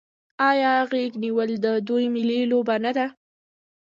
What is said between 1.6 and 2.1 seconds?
د دوی